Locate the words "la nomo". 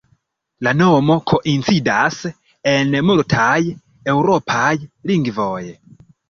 0.67-1.17